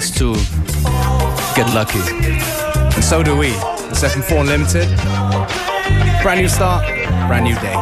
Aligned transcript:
wants 0.00 0.18
to 0.18 0.32
get 1.54 1.68
lucky. 1.74 2.00
And 2.94 3.04
so 3.04 3.22
do 3.22 3.36
we. 3.36 3.50
The 3.50 4.08
FM4 4.08 4.46
Limited. 4.46 4.88
Brand 6.22 6.40
new 6.40 6.48
start, 6.48 6.86
brand 7.28 7.44
new 7.44 7.54
day. 7.56 7.74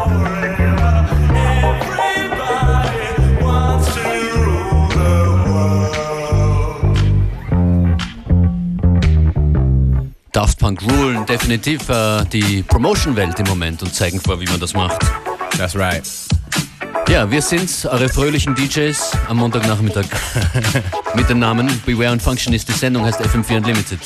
Daft 10.33 10.59
Punk 10.59 10.83
rulen 10.83 11.25
definitiv 11.27 11.89
äh, 11.89 12.25
die 12.33 12.65
Promotion-Welt 12.65 13.39
im 13.39 13.47
Moment 13.47 13.83
und 13.83 13.95
zeigen 13.95 14.21
vor, 14.21 14.41
wie 14.41 14.47
man 14.47 14.59
das 14.59 14.75
macht. 14.75 15.07
That's 15.57 15.77
right. 15.77 16.03
Ja, 17.09 17.31
wir 17.31 17.41
sind 17.41 17.87
eure 17.87 18.11
fröhlichen 18.11 18.55
DJs 18.55 19.13
am 19.29 19.39
Montagnachmittag 19.39 20.05
mit 21.15 21.29
dem 21.31 21.39
Namen 21.39 21.69
Beware 21.87 22.11
and 22.11 22.23
Functionist. 22.23 22.69
Die 22.69 22.73
Sendung 22.73 23.03
heißt 23.03 23.21
FM4 23.23 23.57
Unlimited. 23.57 23.99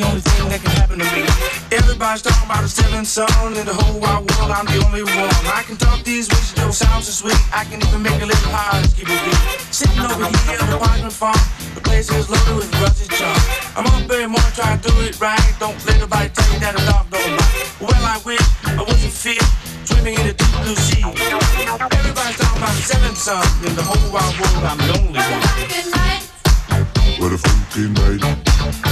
The 0.00 0.08
only 0.08 0.20
thing 0.24 0.48
that 0.48 0.60
can 0.64 0.72
happen 0.80 0.96
to 0.98 1.08
me. 1.12 1.22
Everybody's 1.76 2.22
talking 2.22 2.48
about 2.48 2.64
a 2.64 2.68
seventh 2.68 3.06
son 3.06 3.52
in 3.52 3.66
the 3.68 3.74
whole 3.74 4.00
wide 4.00 4.24
world. 4.24 4.50
I'm 4.50 4.64
the 4.64 4.80
only 4.88 5.04
one. 5.04 5.28
I 5.52 5.62
can 5.66 5.76
talk 5.76 6.02
these 6.04 6.28
ways, 6.28 6.52
don't 6.56 6.72
sound 6.72 7.04
so 7.04 7.12
sweet. 7.12 7.36
I 7.52 7.64
can 7.68 7.84
even 7.84 8.00
make 8.00 8.16
a 8.20 8.26
little 8.26 8.52
hard 8.52 8.84
to 8.84 8.90
keep 8.96 9.08
it 9.08 9.20
beat. 9.20 9.40
Sitting 9.68 10.00
over 10.00 10.24
here 10.24 10.56
in 10.56 10.66
the 10.72 10.76
apartment 10.80 11.12
farm. 11.12 11.36
The 11.76 11.82
place 11.84 12.08
is 12.08 12.28
loaded 12.32 12.56
with 12.56 12.72
rusty 12.80 13.12
junk. 13.12 13.36
I'm 13.76 13.84
up 13.86 14.08
every 14.08 14.26
morning 14.26 14.54
trying 14.56 14.80
to 14.80 14.88
do 14.88 14.94
it 15.04 15.20
right. 15.20 15.52
Don't 15.60 15.76
let 15.84 16.00
nobody 16.00 16.28
tell 16.32 16.48
you 16.48 16.60
that 16.64 16.74
a 16.80 16.82
dog 16.88 17.04
don't 17.12 17.36
bite. 17.36 17.68
Well, 17.84 18.04
I 18.04 18.16
wish 18.24 18.46
I 18.64 18.80
wasn't 18.80 19.12
fit 19.12 19.42
swimming 19.84 20.16
in 20.16 20.32
the 20.32 20.34
deep 20.34 20.54
blue 20.64 20.78
sea. 20.80 21.04
Everybody's 21.04 22.40
talking 22.40 22.56
about 22.56 22.76
seven 22.80 23.12
sons 23.12 23.52
in 23.68 23.76
the 23.76 23.84
whole 23.84 24.08
wide 24.08 24.32
world. 24.40 24.64
I'm 24.64 24.80
the 24.80 24.96
only 24.96 25.20
one. 25.20 25.44
What 27.20 27.36
a 27.36 27.38
funky 27.38 27.92
night. 27.92 28.24
Everything 28.24 28.89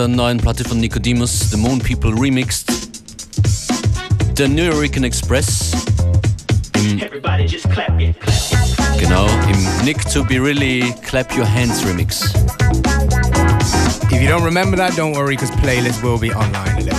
der 0.00 0.08
neuen 0.08 0.38
Platte 0.38 0.64
von 0.64 0.78
Nickodemus, 0.80 1.50
The 1.50 1.58
Moon 1.58 1.78
People 1.78 2.18
Remixed. 2.18 2.72
Der 4.38 4.48
New 4.48 4.70
American 4.70 5.04
Express. 5.04 5.72
Im, 6.74 6.98
genau, 8.98 9.26
im 9.26 9.84
Nick 9.84 10.02
to 10.10 10.24
Be 10.24 10.42
Really 10.42 10.94
Clap 11.02 11.36
Your 11.36 11.44
Hands 11.44 11.84
Remix. 11.84 12.32
If 14.10 14.22
you 14.22 14.28
don't 14.28 14.42
remember 14.42 14.74
that, 14.78 14.96
don't 14.96 15.12
worry, 15.12 15.36
because 15.36 15.50
playlist 15.56 16.02
will 16.02 16.18
be 16.18 16.32
online 16.32 16.89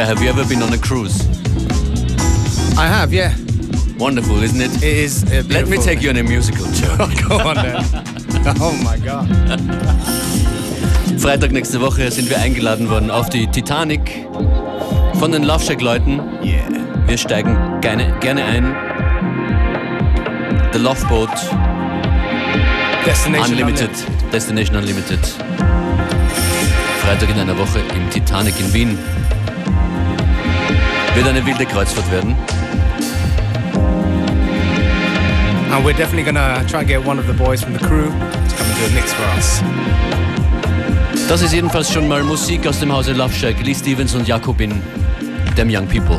Have 0.00 0.22
you 0.22 0.28
ever 0.30 0.44
been 0.44 0.62
on 0.62 0.72
a 0.72 0.78
cruise? 0.78 1.20
I 2.78 2.86
have, 2.86 3.12
yeah. 3.12 3.34
Wonderful, 3.98 4.42
isn't 4.42 4.60
it? 4.60 4.82
It 4.82 4.82
is. 4.82 5.24
Let 5.50 5.68
me 5.68 5.76
take 5.78 6.02
you 6.02 6.10
on 6.10 6.16
a 6.16 6.22
musical 6.22 6.64
tour. 6.72 6.96
Go 7.28 7.38
on 7.38 7.56
then. 7.56 7.84
Oh 8.60 8.72
my 8.82 8.98
God. 8.98 9.28
Freitag 11.20 11.52
nächste 11.52 11.80
Woche 11.80 12.10
sind 12.10 12.28
wir 12.30 12.38
eingeladen 12.38 12.90
worden 12.90 13.10
auf 13.10 13.28
die 13.28 13.46
Titanic 13.46 14.26
von 15.18 15.30
den 15.30 15.44
Love 15.44 15.64
Shack 15.64 15.80
Leuten. 15.80 16.20
Yeah. 16.42 16.68
Wir 17.06 17.16
steigen 17.18 17.56
gerne, 17.80 18.12
gerne 18.20 18.44
ein. 18.44 18.74
The 20.72 20.78
Love 20.78 21.06
Boat. 21.06 21.30
Destination 23.06 23.52
Unlimited. 23.52 23.90
Unlimited. 23.90 24.32
Destination 24.32 24.76
Unlimited. 24.76 25.20
Freitag 27.02 27.30
in 27.30 27.38
einer 27.38 27.56
Woche 27.58 27.80
im 27.94 28.10
Titanic 28.10 28.58
in 28.58 28.72
Wien. 28.72 28.98
Wird 31.14 31.28
eine 31.28 31.44
wilde 31.44 31.66
Kreuzfahrt 31.66 32.10
werden. 32.10 32.34
And 35.70 35.84
we're 35.84 35.92
definitely 35.92 36.24
gonna 36.24 36.62
try 36.68 36.80
and 36.80 36.88
get 36.88 37.04
one 37.04 37.18
of 37.18 37.26
the 37.26 37.32
boys 37.32 37.62
from 37.62 37.72
the 37.72 37.78
crew 37.78 38.06
to 38.06 38.56
come 38.56 38.68
and 38.68 38.78
do 38.78 38.86
a 38.86 38.94
mix 38.94 39.12
for 39.12 39.24
us. 39.36 39.62
Das 41.28 41.40
ist 41.42 41.52
jedenfalls 41.52 41.90
schon 41.92 42.08
mal 42.08 42.22
Musik 42.22 42.66
aus 42.66 42.80
dem 42.80 42.92
Hause 42.92 43.12
Love 43.12 43.32
Shack, 43.32 43.62
Lee 43.64 43.74
Stevens 43.74 44.14
und 44.14 44.28
Jakobin, 44.28 44.82
Them 45.56 45.68
Young 45.70 45.86
People. 45.86 46.18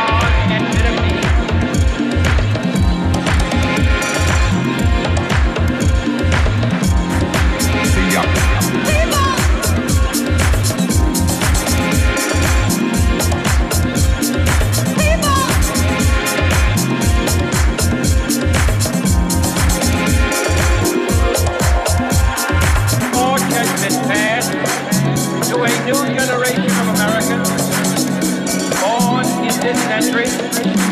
this 29.73 30.11
century. 30.11 30.90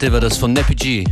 Gente 0.00 0.12
war 0.12 0.20
das 0.20 0.36
von 0.36 0.52
Nappy 0.52 0.76
G. 0.76 1.04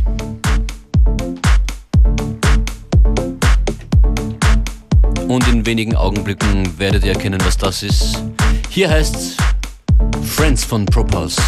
Und 5.27 5.45
in 5.49 5.65
wenigen 5.65 5.93
Augenblicken 5.93 6.79
werdet 6.79 7.03
ihr 7.03 7.11
erkennen, 7.11 7.41
was 7.43 7.57
das 7.57 7.83
ist. 7.83 8.23
Hier 8.69 8.89
heißt 8.89 9.35
Friends 10.23 10.63
von 10.63 10.85
Propulse. 10.85 11.41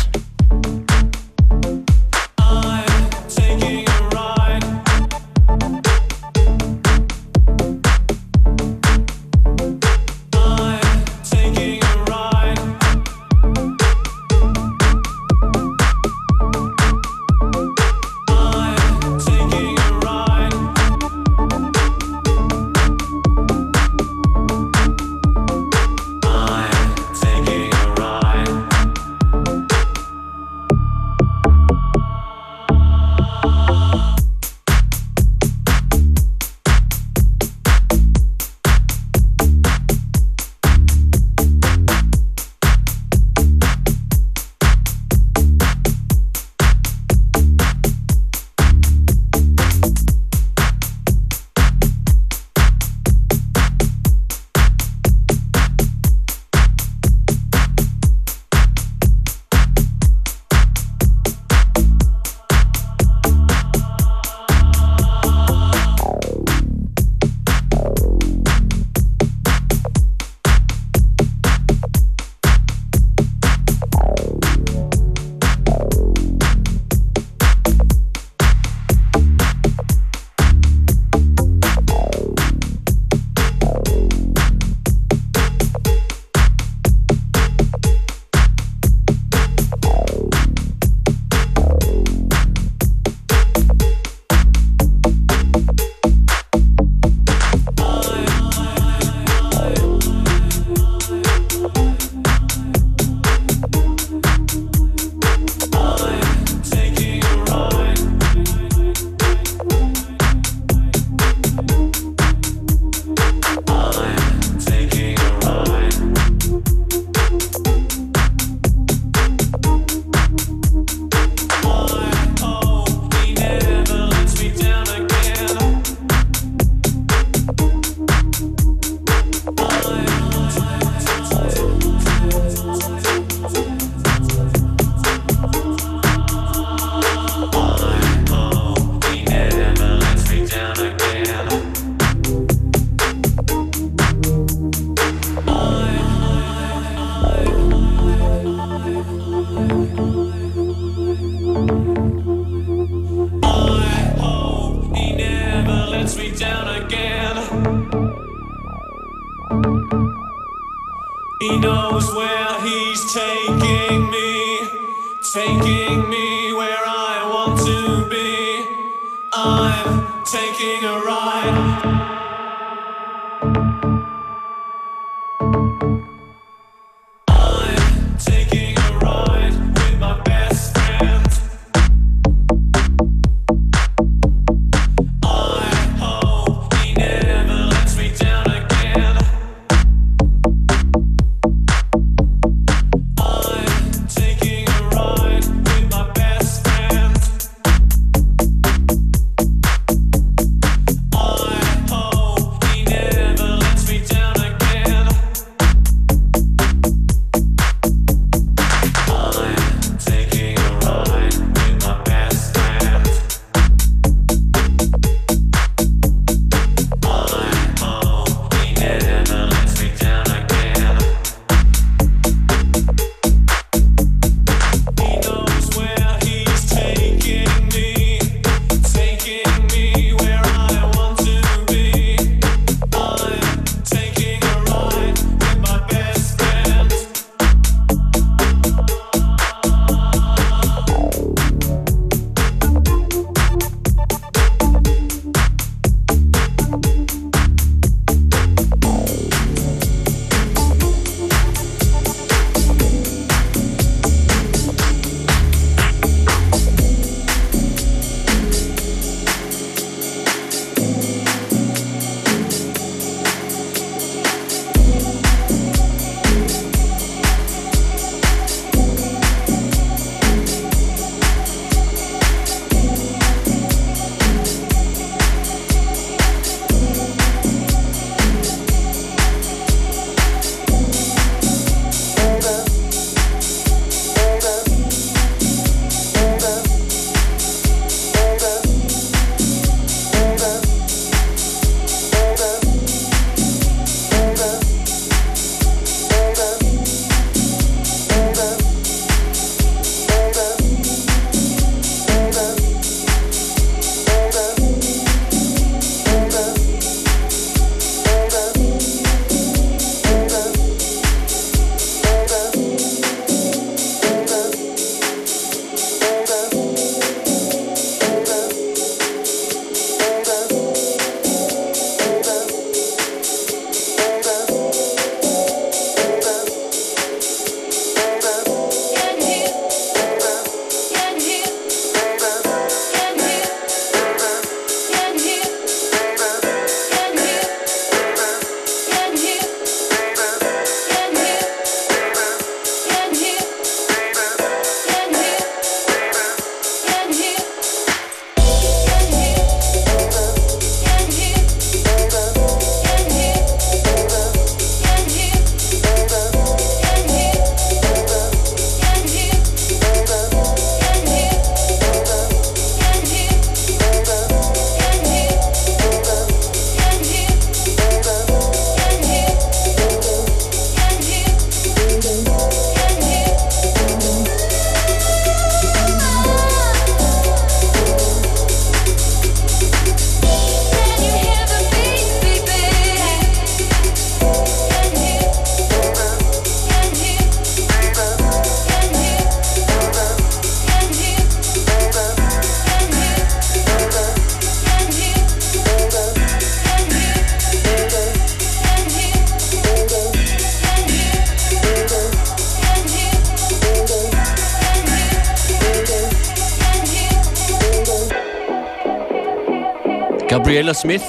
Gabriella 410.29 410.75
Smith, 410.75 411.01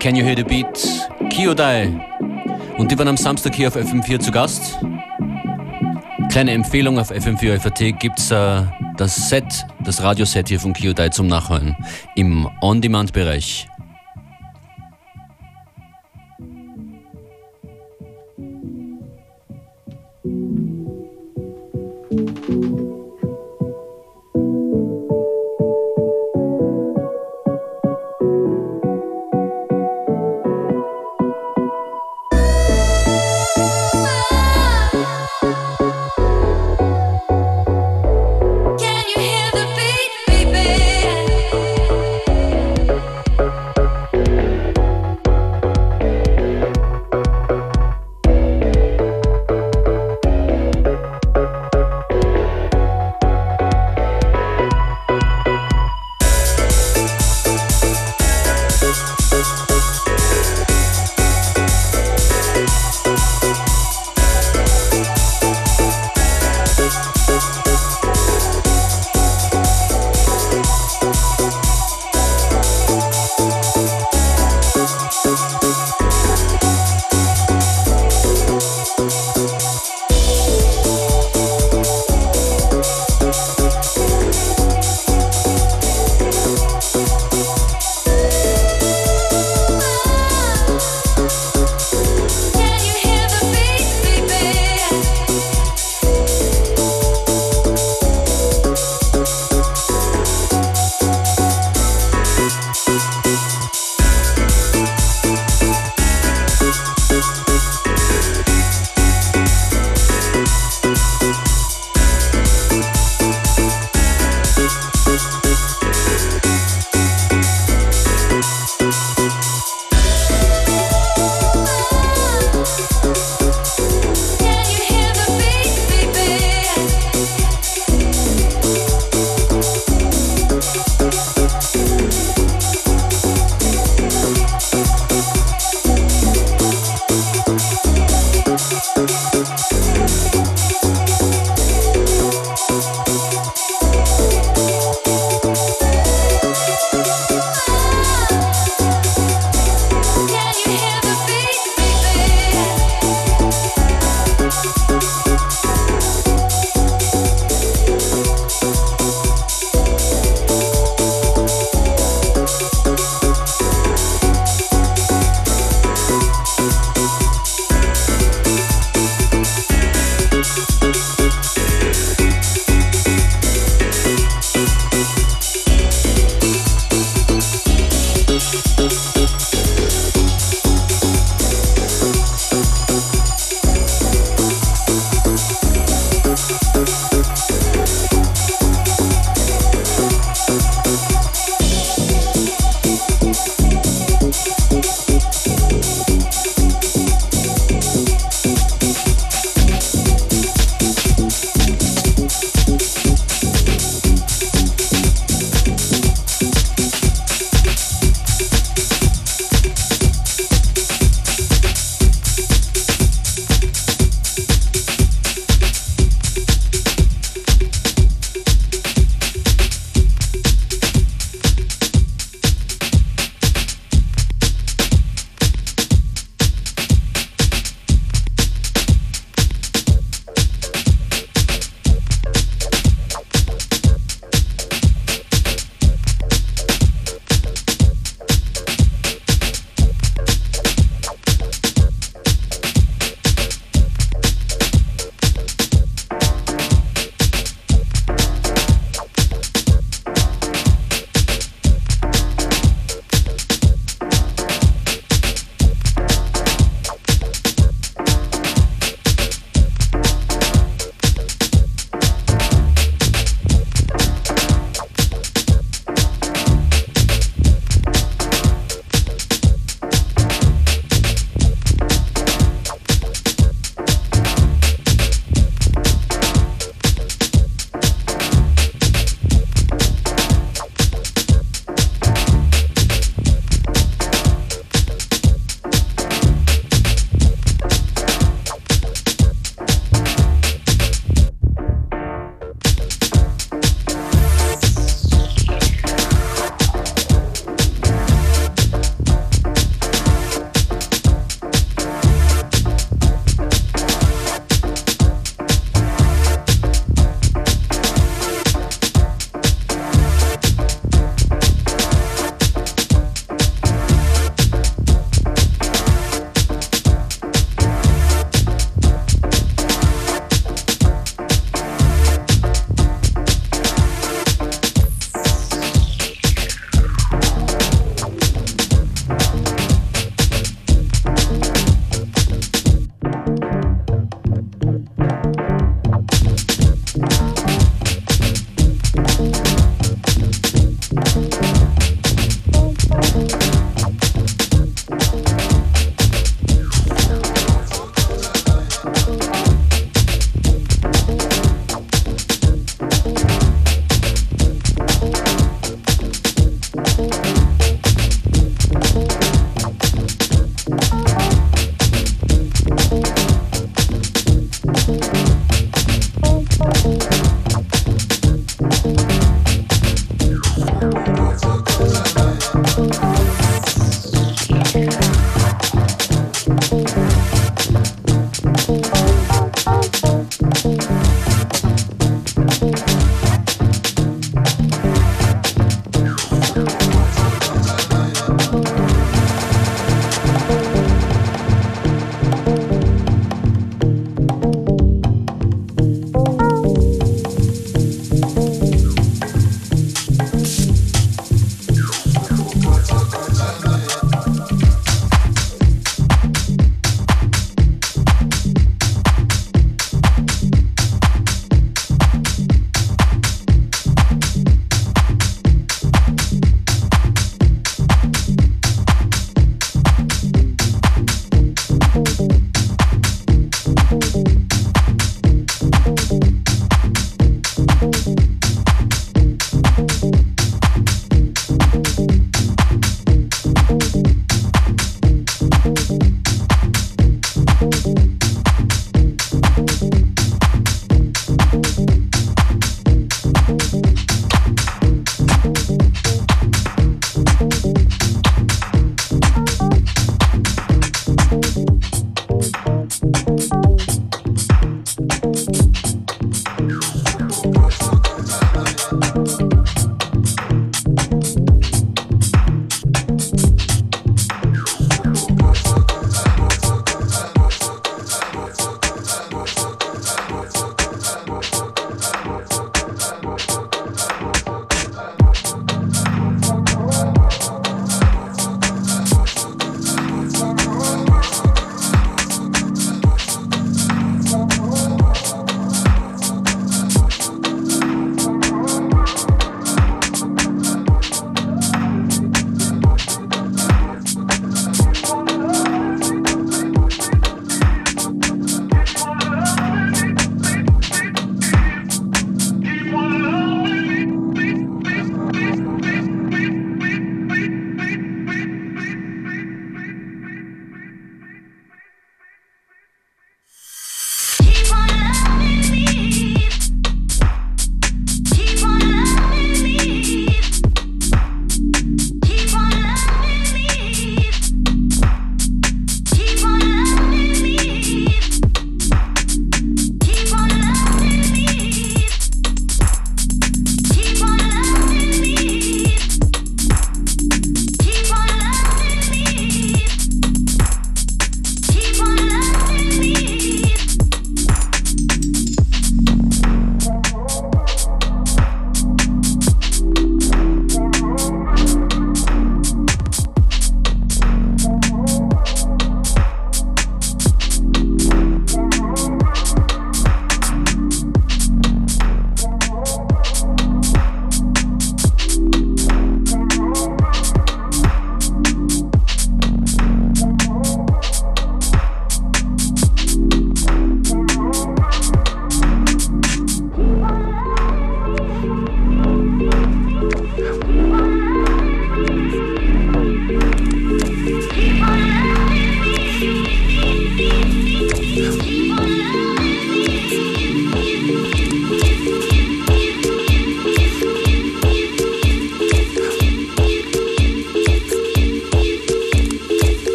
Can 0.00 0.16
You 0.16 0.24
Hear 0.24 0.34
the 0.34 0.42
Beat, 0.42 1.08
Kyodai. 1.30 1.86
Und 2.76 2.90
die 2.90 2.98
waren 2.98 3.06
am 3.06 3.16
Samstag 3.16 3.54
hier 3.54 3.68
auf 3.68 3.76
FM4 3.76 4.18
zu 4.18 4.32
Gast. 4.32 4.76
Kleine 6.32 6.50
Empfehlung 6.50 6.98
auf 6.98 7.12
FM4 7.12 7.60
FAT 7.60 7.96
gibt 8.00 8.18
es 8.18 8.32
äh, 8.32 8.62
das 8.96 9.28
Set, 9.28 9.44
das 9.84 10.02
Radioset 10.02 10.48
hier 10.48 10.58
von 10.58 10.72
Kyodai 10.72 11.10
zum 11.10 11.28
Nachhören 11.28 11.76
im 12.16 12.48
On-Demand-Bereich. 12.60 13.68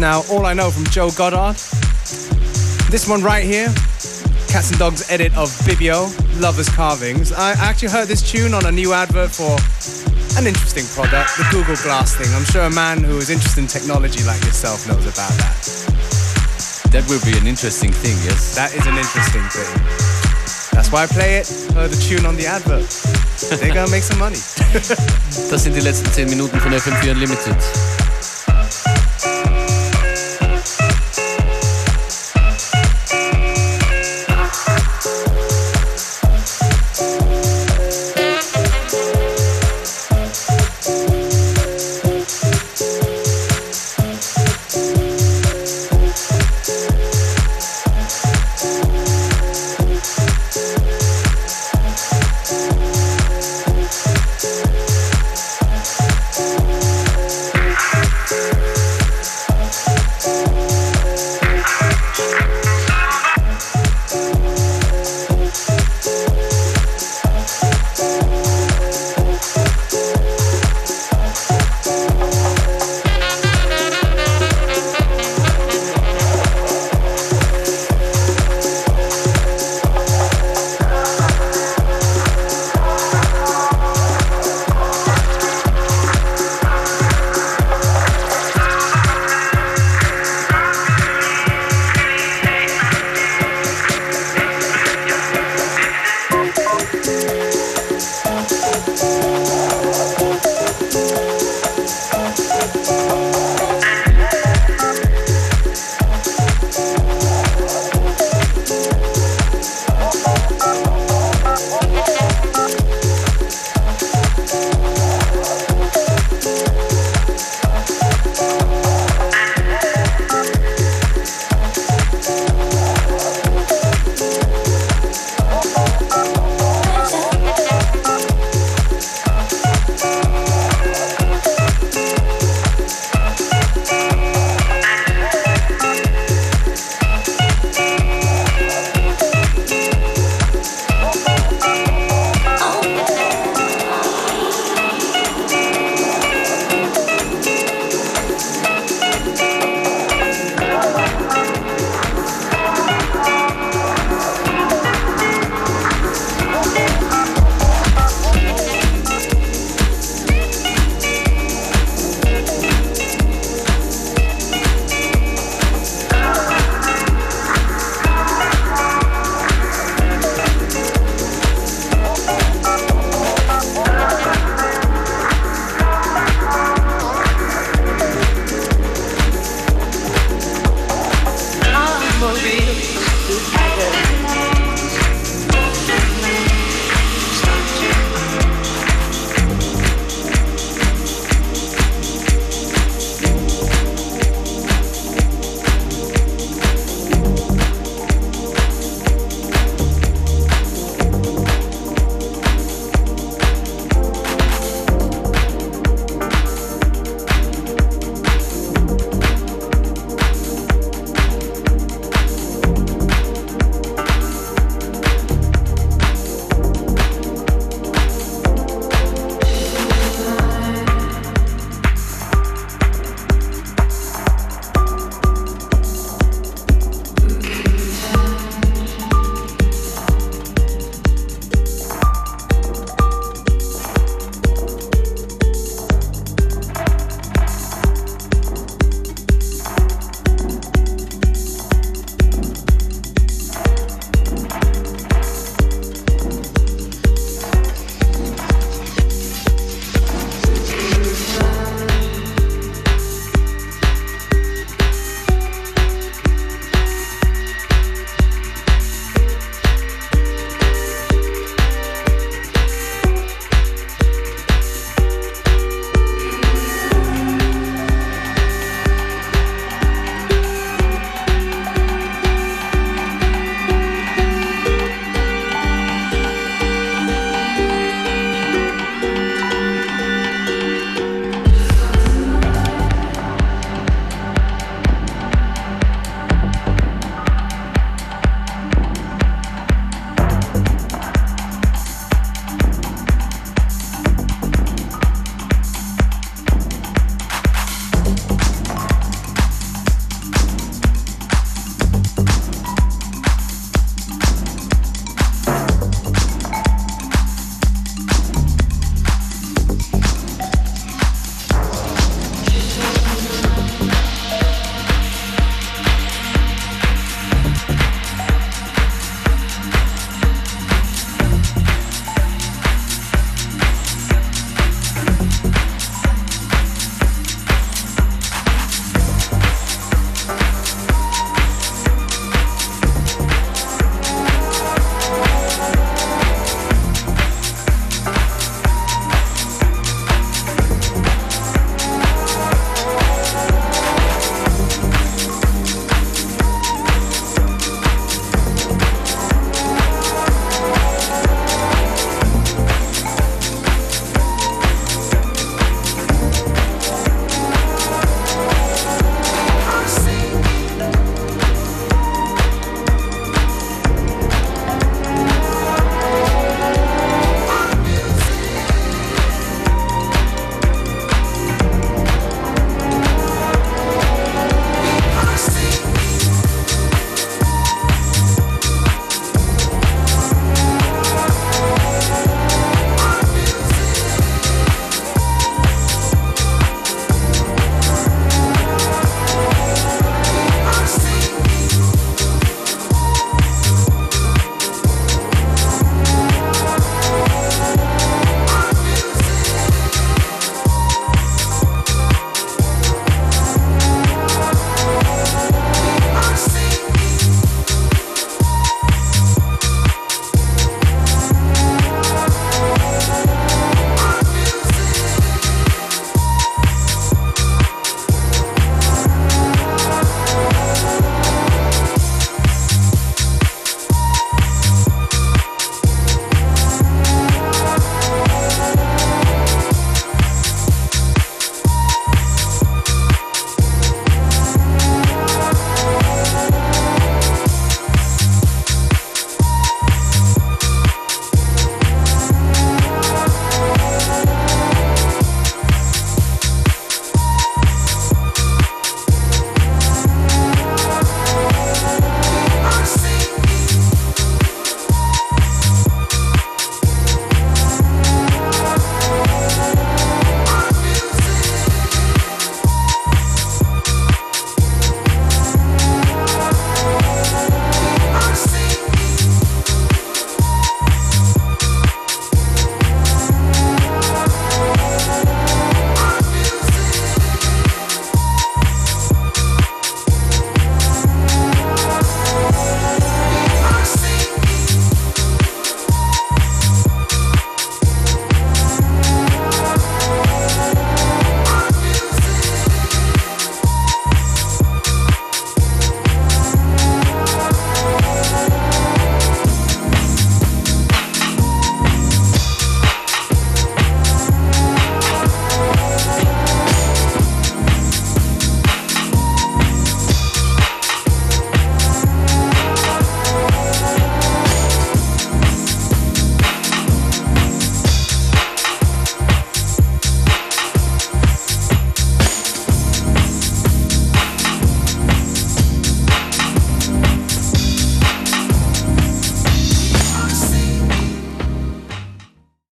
Now, 0.00 0.22
All 0.30 0.46
I 0.46 0.54
Know 0.54 0.70
from 0.70 0.84
Joe 0.86 1.10
Goddard. 1.10 1.54
This 2.90 3.06
one 3.08 3.22
right 3.22 3.44
here, 3.44 3.66
Cats 4.48 4.70
and 4.70 4.78
Dogs 4.78 5.10
edit 5.10 5.36
of 5.36 5.50
Bibio, 5.66 6.06
Lover's 6.40 6.68
Carvings. 6.68 7.32
I 7.32 7.52
actually 7.58 7.88
heard 7.88 8.08
this 8.08 8.22
tune 8.22 8.54
on 8.54 8.66
a 8.66 8.72
new 8.72 8.92
advert 8.92 9.30
for 9.30 9.58
an 10.38 10.46
interesting 10.46 10.84
product, 10.94 11.36
the 11.36 11.46
Google 11.50 11.76
Glass 11.82 12.14
thing. 12.16 12.28
I'm 12.34 12.44
sure 12.44 12.62
a 12.62 12.70
man 12.70 13.02
who 13.02 13.18
is 13.18 13.30
interested 13.30 13.60
in 13.60 13.66
technology 13.66 14.22
like 14.24 14.42
yourself 14.44 14.86
knows 14.86 15.06
about 15.06 15.32
that. 15.40 15.56
That 16.92 17.04
will 17.08 17.22
be 17.24 17.36
an 17.36 17.46
interesting 17.46 17.90
thing, 17.90 18.16
yes. 18.24 18.54
That 18.54 18.74
is 18.74 18.86
an 18.86 18.96
interesting 18.96 19.44
thing. 19.50 19.72
That's 20.72 20.92
why 20.92 21.04
I 21.04 21.06
play 21.06 21.36
it. 21.38 21.48
Heard 21.74 21.90
the 21.90 22.00
tune 22.00 22.24
on 22.24 22.36
the 22.36 22.46
advert. 22.46 22.86
They're 23.58 23.74
gonna 23.74 23.90
make 23.90 24.02
some 24.02 24.18
money. 24.18 24.38
das 25.50 25.64
sind 25.64 25.74
die 25.74 25.80
letzten 25.80 26.10
10 26.12 26.30
Minuten 26.30 26.58
von 26.60 26.72
FM4 26.72 27.10
Unlimited. 27.10 27.97